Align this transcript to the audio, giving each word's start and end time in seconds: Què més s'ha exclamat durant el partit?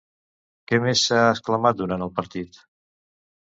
Què 0.71 0.79
més 0.85 1.03
s'ha 1.09 1.19
exclamat 1.33 1.79
durant 1.83 2.07
el 2.07 2.13
partit? 2.21 2.59